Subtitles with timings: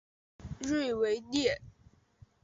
[0.61, 1.61] 瑞维涅。